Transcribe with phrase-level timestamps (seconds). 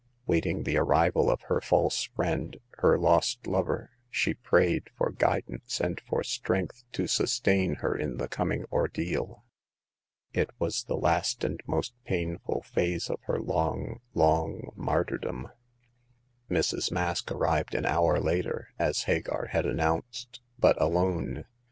[0.25, 6.01] Waiting the arrival of her false friend, her lost lover, she prayed for guidance and
[6.01, 9.43] for strength to sustain her in the coming ordeal.
[10.33, 15.49] It was the last and most painful phase of her long, long martyrdom.
[16.49, 16.91] Mrs.
[16.91, 21.45] Mask arrived an hour later, as Hagar had announced, but alone.